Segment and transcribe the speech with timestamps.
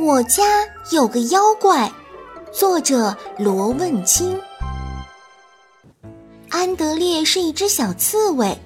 [0.00, 0.44] 我家
[0.92, 1.92] 有个妖怪，
[2.52, 4.40] 作者罗问清。
[6.50, 8.56] 安德烈是一只小刺猬，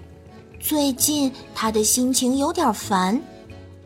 [0.61, 3.19] 最近他的心情有点烦，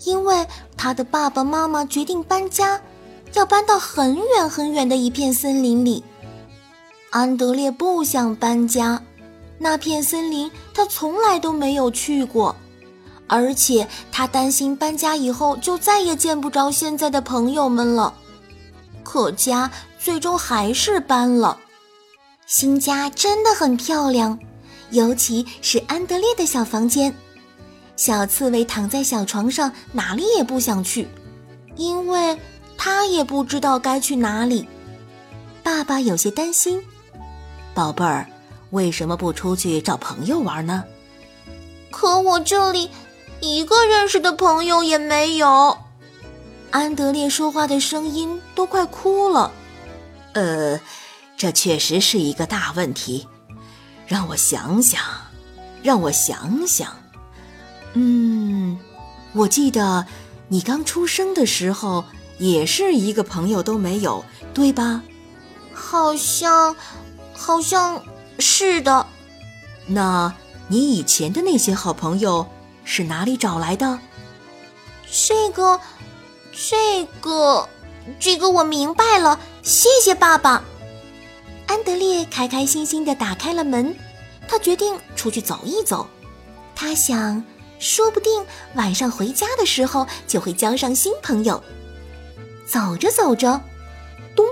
[0.02, 0.44] 因为
[0.76, 2.80] 他的爸爸妈妈决定搬家，
[3.34, 6.02] 要搬到很远很远的一片森林里。
[7.10, 9.00] 安德烈不想搬家，
[9.56, 12.56] 那片森林他从来都没有去过。
[13.28, 18.14] 而且他担心搬家以后就再也见不着现在的朋友们了，
[19.02, 21.58] 可家最终还是搬了。
[22.46, 24.38] 新家真的很漂亮，
[24.90, 27.12] 尤其是安德烈的小房间。
[27.96, 31.08] 小刺猬躺在小床上，哪里也不想去，
[31.74, 32.38] 因为
[32.76, 34.68] 他也不知道该去哪里。
[35.64, 36.80] 爸爸有些担心
[37.74, 38.28] ：“宝贝儿，
[38.70, 40.84] 为什么不出去找朋友玩呢？”
[41.90, 42.90] 可我这里……
[44.06, 45.76] 认识的朋友也没有，
[46.70, 49.50] 安德烈说话的声音都快哭了。
[50.34, 50.78] 呃，
[51.36, 53.26] 这确实是一个大问题。
[54.06, 55.02] 让我想想，
[55.82, 56.94] 让我想想。
[57.94, 58.78] 嗯，
[59.32, 60.06] 我记得
[60.46, 62.04] 你刚出生的时候
[62.38, 65.02] 也是一个朋友都没有，对吧？
[65.74, 66.76] 好像，
[67.34, 68.00] 好像
[68.38, 69.04] 是的。
[69.88, 70.32] 那
[70.68, 72.46] 你以前的那些好朋友？
[72.86, 73.98] 是哪里找来的？
[75.10, 75.78] 这个，
[76.52, 77.68] 这个，
[78.18, 80.62] 这个我明白了，谢谢爸爸。
[81.66, 83.94] 安德烈开开心心的打开了门，
[84.48, 86.06] 他决定出去走一走。
[86.76, 87.44] 他想，
[87.80, 91.62] 说不定晚上回家的时候就会交上新朋友。
[92.66, 93.60] 走着走着，
[94.36, 94.46] 咚，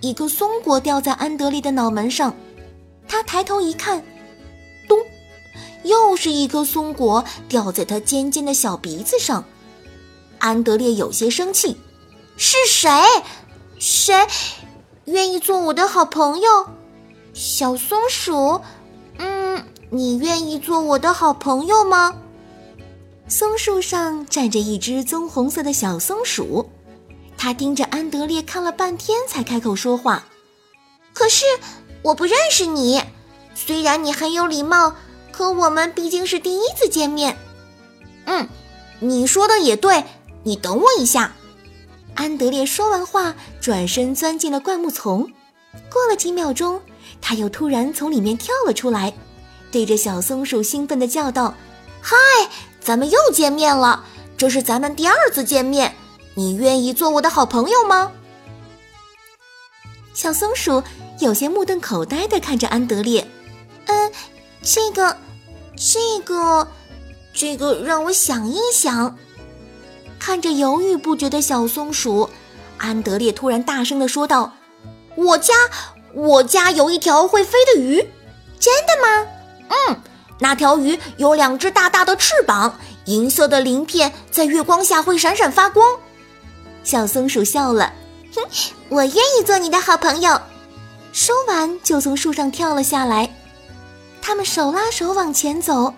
[0.00, 2.34] 一个松果掉在安德烈的脑门上。
[3.06, 4.02] 他抬头一看。
[5.84, 9.44] 又是一颗松果掉在他尖尖的小鼻子上，
[10.38, 11.76] 安德烈有些生气。
[12.36, 12.88] 是谁？
[13.78, 14.14] 谁
[15.04, 16.66] 愿意做我的好朋友？
[17.34, 18.60] 小松鼠，
[19.18, 22.14] 嗯，你愿意做我的好朋友吗？
[23.28, 26.68] 松树上站着一只棕红色的小松鼠，
[27.36, 30.24] 它盯着安德烈看了半天，才开口说话。
[31.12, 31.44] 可是
[32.02, 33.02] 我不认识你，
[33.54, 34.94] 虽然你很有礼貌。
[35.32, 37.36] 可我们毕竟是第一次见面，
[38.26, 38.46] 嗯，
[39.00, 40.04] 你说的也对，
[40.44, 41.32] 你等我一下。
[42.14, 45.26] 安德烈说完话，转身钻进了灌木丛。
[45.90, 46.80] 过了几秒钟，
[47.22, 49.14] 他又突然从里面跳了出来，
[49.70, 51.54] 对着小松鼠兴奋地叫道
[52.02, 52.14] ：“嗨，
[52.78, 54.04] 咱们又见面了，
[54.36, 55.94] 这是咱们第二次见面，
[56.34, 58.12] 你愿意做我的好朋友吗？”
[60.12, 60.82] 小松鼠
[61.20, 63.41] 有些目瞪口呆地看着安德烈，嗯。
[64.62, 65.16] 这个，
[65.76, 66.68] 这个，
[67.34, 69.18] 这个让我想一想。
[70.20, 72.30] 看着犹豫不决的小松鼠，
[72.78, 74.52] 安德烈突然大声的说道
[75.16, 75.52] ：“我家，
[76.14, 77.96] 我家有一条会飞的鱼，
[78.60, 79.26] 真的吗？
[79.68, 80.00] 嗯，
[80.38, 85.98] 那条鱼有两只大大的翅膀，银色的鳞片在月光下会闪闪发光。”
[86.84, 87.92] 小松鼠笑了，
[88.32, 88.42] 哼，
[88.88, 90.40] 我愿意做你的好朋友。
[91.12, 93.34] 说完，就从树上跳了下来。
[94.22, 95.92] 他们手拉手往前走，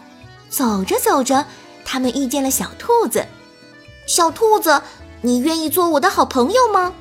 [0.49, 1.45] 走着走着，
[1.85, 3.25] 他们遇见了小兔子。
[4.07, 4.83] 小兔子，
[5.21, 6.93] 你愿意做我的好朋友吗？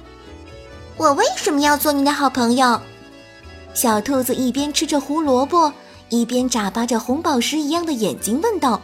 [0.98, 2.80] 我为什么要做你的好朋友？
[3.74, 5.74] 小兔子一边吃着胡萝卜，
[6.10, 8.82] 一边眨巴着红宝石一样的眼睛，问道：“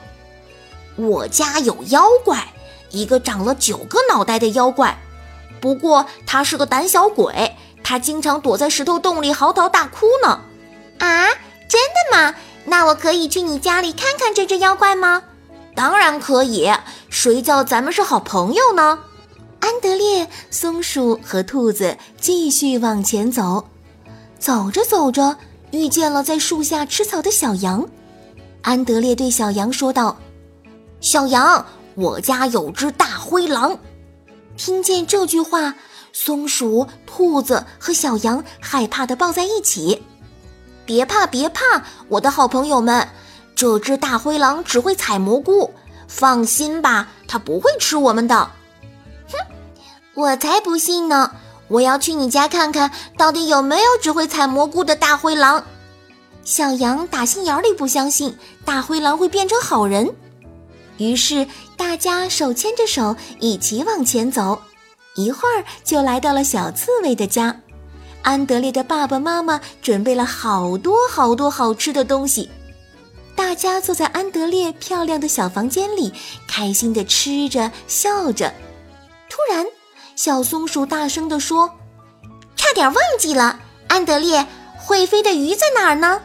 [0.96, 2.52] 我家有妖怪，
[2.90, 4.98] 一个长了九个脑袋的妖怪。
[5.62, 10.40] 不过他是个胆小鬼，他经常躲在石头洞里嚎啕大哭呢。”
[11.00, 11.28] 啊？
[12.12, 12.36] 吗？
[12.66, 15.24] 那我可以去你家里看看这只妖怪吗？
[15.76, 16.70] 当然可以，
[17.10, 19.00] 谁叫咱们是好朋友呢？
[19.60, 23.68] 安德烈、松鼠和兔子继续往前走，
[24.38, 25.36] 走着走着，
[25.72, 27.88] 遇见了在树下吃草的小羊。
[28.62, 30.18] 安德烈对小羊说道
[31.02, 31.66] ：“小羊，
[31.96, 33.78] 我家有只大灰狼。”
[34.58, 35.74] 听见这句话，
[36.12, 40.04] 松鼠、兔子和小羊害怕的抱在一起。
[40.90, 43.08] 别怕，别怕，我的好朋友们，
[43.54, 45.72] 这只大灰狼只会采蘑菇，
[46.08, 48.50] 放心吧，它不会吃我们的。
[49.32, 49.38] 哼，
[50.16, 51.32] 我才不信呢！
[51.68, 55.64] 我要去你家看看到底有没有只会采蘑菇的大灰狼。
[56.44, 58.36] 小羊打心眼里不相信
[58.66, 60.16] 大灰狼会变成好人，
[60.98, 61.46] 于是
[61.78, 64.60] 大家手牵着手一起往前走，
[65.14, 67.62] 一会儿就来到了小刺猬的家。
[68.22, 72.50] 安德烈的爸爸妈妈准备了好多好多好吃的东西，
[73.36, 76.14] 大家坐在安德烈漂亮的小房间里，
[76.48, 78.54] 开心地吃着笑着。
[79.30, 79.66] 突然，
[80.16, 81.70] 小松鼠大声地说
[82.56, 84.46] ：“差点忘记了，安德烈，
[84.78, 86.22] 会飞的鱼在哪儿呢？”“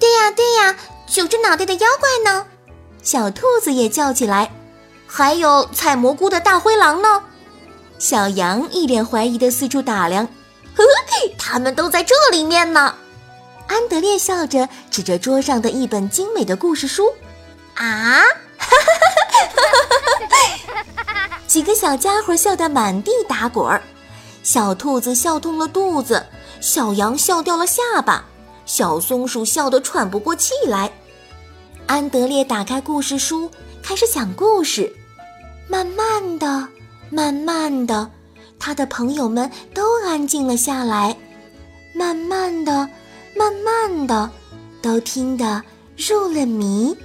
[0.00, 2.46] 对呀，对呀，九只脑袋的妖怪呢？”
[3.02, 4.50] 小兔子也叫起来
[5.06, 7.22] ：“还有采蘑菇的大灰狼呢？”
[7.98, 10.26] 小羊一脸怀疑地四处打量
[10.76, 12.94] ：“呵呵，他们都在这里面呢。”
[13.66, 17.12] 安德烈笑着指着桌上的一本精美的故事书
[17.74, 18.22] ：“啊！”
[21.48, 23.82] 几个小家伙笑得满地打滚儿，
[24.42, 26.26] 小兔子笑痛了肚子，
[26.60, 28.26] 小羊笑掉了下巴，
[28.66, 30.92] 小松鼠笑得喘不过气来。
[31.86, 33.50] 安德烈打开故事书，
[33.82, 34.94] 开始讲故事。
[35.68, 36.68] 慢慢的，
[37.10, 38.10] 慢慢的，
[38.58, 41.16] 他的朋友们都安静了下来。
[41.94, 42.88] 慢慢的，
[43.36, 44.30] 慢慢的，
[44.82, 45.62] 都听得
[45.96, 46.96] 入了迷。